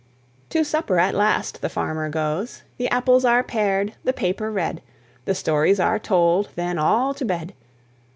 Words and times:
To 0.49 0.63
supper 0.65 0.97
at 0.97 1.13
last 1.13 1.61
the 1.61 1.69
farmer 1.69 2.09
goes. 2.09 2.63
The 2.77 2.89
apples 2.89 3.23
are 3.23 3.43
pared, 3.43 3.93
the 4.03 4.13
paper 4.13 4.51
read, 4.51 4.81
The 5.25 5.35
stories 5.35 5.79
are 5.79 5.99
told, 5.99 6.49
then 6.55 6.79
all 6.79 7.13
to 7.13 7.23
bed. 7.23 7.53